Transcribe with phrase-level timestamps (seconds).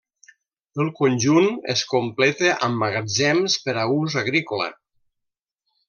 [0.83, 4.73] El conjunt es completa amb magatzems per a ús agrícola.